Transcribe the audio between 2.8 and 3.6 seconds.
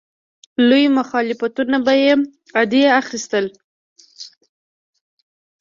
اخیستل.